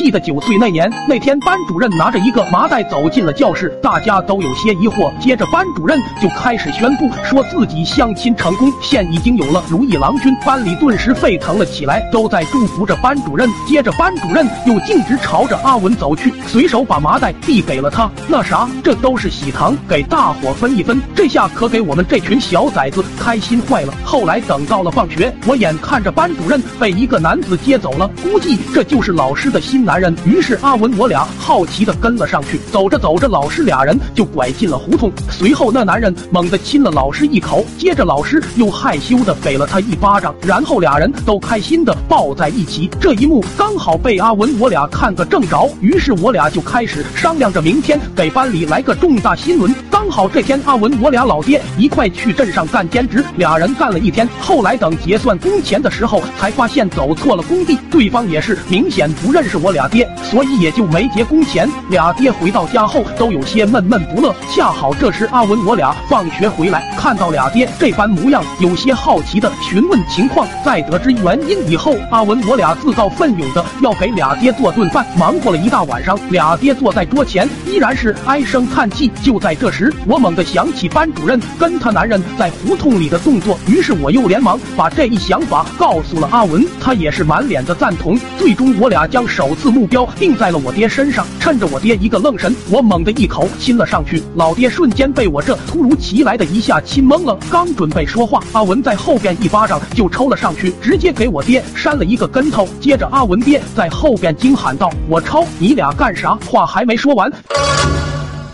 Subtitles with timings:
[0.00, 5.12] 记得九岁那年，那天班主任拿着一个麻袋走进了教室，大家都有些疑惑。
[5.20, 10.34] 接着班主任就开始宣布，说自己相亲成功，现已经有了如意郎君。
[10.36, 13.46] 班里顿时沸腾了起来，都在祝福着班主任。
[13.68, 18.10] 接着班主任又径直朝着阿文走去，随手把麻袋递给了他。
[18.26, 20.98] 那啥，这都是喜糖，给大伙分一分。
[21.14, 23.92] 这下可给我们这群小崽子开心坏了。
[24.02, 30.14] 后来等到了放学，我眼看着班主任被一个男子接走了，估计这就是老师的新男男人。
[30.24, 32.60] 于是阿文我俩好奇的跟了上去。
[32.70, 35.10] 走着走着，老师俩人就拐进了胡同。
[35.28, 42.88] 随后那男人猛地亲了老师一口，接着老师又害羞的给了他一巴掌，然后俩人都开心的抱在一起。
[43.00, 49.74] 这一幕刚好被阿文我俩看个正着，于是我俩就开始商量着明天给班里来个重大新闻。
[49.90, 54.28] 刚好这天阿文我俩老爹一块去镇上干兼职，俩人干了一天。
[54.40, 61.68] 后来等结算工钱的时候，才发现走错了工地，对方也是明显不认识我俩爹，所以也就没结工钱。
[61.88, 64.34] 俩爹回到家后都有些闷闷不乐。
[64.54, 70.46] 恰好这时阿文我俩放学回来，看到俩爹这般模样，有些好奇的询问情况。
[70.64, 75.06] 在得知原因以后，阿文我俩自告奋勇的要给俩爹做顿饭。
[75.18, 79.10] 忙活了一大晚上，俩爹坐在桌前依然是唉声叹气。
[79.22, 88.18] 就在这时，我猛地想起班主任跟他男人在胡同里的动作，于是我又连忙把这一想法告诉了阿文，他也是满脸的赞同。
[88.38, 94.22] 最终，我俩将首次目标定在了我爹身上，趁着我爹一个愣神，我猛地一口亲了上去。
[94.36, 102.66] 老爹瞬间被我这突如其来的一下亲懵了，刚准备说话，阿文在后边一巴掌就抽了上去，直接给我爹扇了一个跟头。
[102.80, 107.30] 接着，阿文爹在后边惊喊道：“我抄你俩干啥？”话还没说完。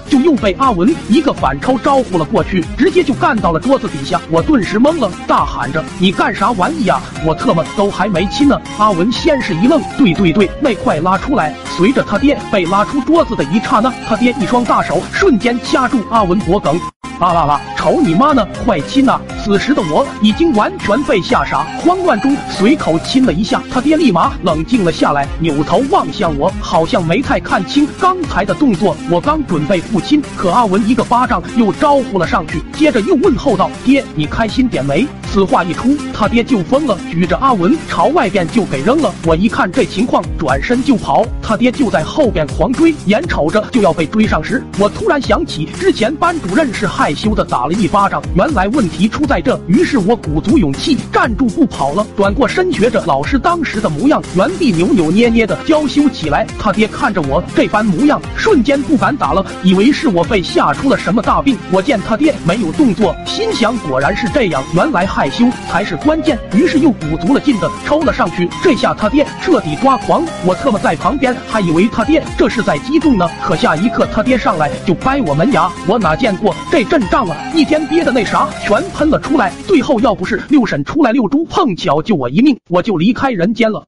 [0.09, 4.21] 就又被阿文一个反抽招呼了过去，直接就干到了桌子底下。
[4.31, 7.01] 我顿时懵了，大喊着：“你干啥玩意呀？
[7.25, 11.55] 我特么都还没亲呢！”阿文先是一愣，对对对，那快拉出来。
[11.77, 16.80] 随着他爹被拉出桌子的一刹那，他爹一双大手瞬间掐住阿文脖梗。
[17.19, 17.60] 啊啦啦！
[17.74, 19.19] 瞅你妈呢，快亲呐！
[19.42, 28.94] 此时的我已经完全被吓傻，慌乱中随口亲了一下，他爹立马冷静了下来，扭头望向我，好像没太看清刚才的动作。
[29.10, 39.12] 我刚准备复亲，可阿文一个巴掌又招呼了上去，接着又问候道：“爹，你开心点没？”此话一出，他爹就疯了，举着阿文朝外边就给扔了。
[39.26, 49.60] 我一看这情况，转身就跑，他爹就在后边狂追，眼瞅着就要被追上时，我突然想起之前班主任是害羞的打了一巴掌，原来问题出在这。
[49.66, 56.47] 于是我鼓足勇气站住不跑了，转过身学着老师当时的模样，原地扭扭捏捏的娇羞起来。
[56.58, 61.58] 他爹看着我这般模样，瞬间不敢打了，以为是我被吓出了什么大病。
[61.70, 65.25] 我见他爹没有动作，心想果然是这样，原来害。
[65.26, 68.48] 害羞才是关键，于是又鼓足了劲的抽了上去。
[68.62, 73.28] 这下他爹彻底抓狂，我特么在旁边还以为他爹这是在激动呢。
[73.42, 77.36] 可下一刻他爹上来就掰我门牙，我哪见过这阵仗啊！
[77.53, 79.53] 一天憋的那啥全喷了出来。
[79.66, 83.86] 最后要不是六婶出来遛猪，碰巧救我一命，我就离开人间了。